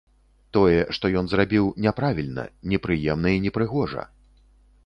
[0.55, 4.03] Тое, што ён зрабіў, няправільна, непрыемна і непрыгожа.